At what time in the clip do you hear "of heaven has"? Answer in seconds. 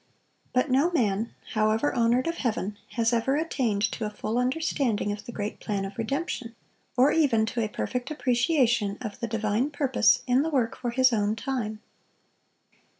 2.25-3.13